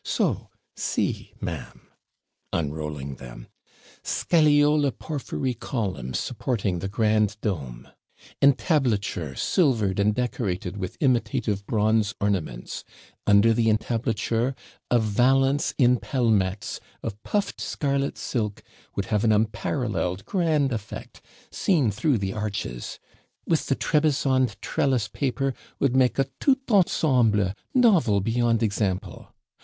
So 0.03 0.49
see, 0.75 1.35
ma'am 1.41 1.81
(unrolling 2.51 3.17
them) 3.17 3.45
scagliola 4.03 4.97
porphyry 4.97 5.53
columns 5.53 6.17
supporting 6.17 6.79
the 6.79 6.87
grand 6.87 7.39
dome 7.41 7.87
entablature, 8.41 9.35
silvered 9.35 9.99
and 9.99 10.15
decorated 10.15 10.75
with 10.77 10.97
imitative 11.01 11.67
bronze 11.67 12.15
ornaments; 12.19 12.83
under 13.27 13.53
the 13.53 13.69
entablature, 13.69 14.55
A 14.89 14.97
VALANCE 14.97 15.75
IN 15.77 15.99
PELMETS, 15.99 16.79
of 17.03 17.21
puffed 17.21 17.61
scarlet 17.61 18.17
silk, 18.17 18.63
would 18.95 19.05
have 19.05 19.23
an 19.23 19.31
unparalleled 19.31 20.25
grand 20.25 20.73
effect, 20.73 21.21
seen 21.51 21.91
through 21.91 22.17
the 22.17 22.33
arches 22.33 22.97
with 23.45 23.67
the 23.67 23.75
TREBISOND 23.75 24.59
TRELLICE 24.63 25.09
PAPER, 25.09 25.53
would 25.77 25.95
make 25.95 26.17
a 26.17 26.25
TOUT 26.39 26.57
ENSEMBLE, 26.67 27.53
novel 27.75 28.19
beyond 28.19 28.63
example. 28.63 29.35